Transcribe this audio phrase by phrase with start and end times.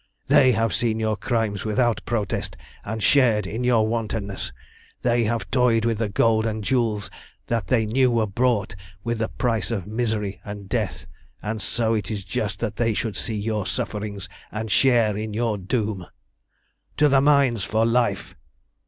[0.25, 4.51] "They have seen your crimes without protest, and shared in your wantonness.
[5.03, 7.11] They have toyed with the gold and jewels
[7.47, 11.05] which they knew were bought with the price of misery and death,
[11.43, 15.55] and so it is just that they should see your sufferings and share in your
[15.59, 16.07] doom.
[16.97, 18.33] "To the mines for life!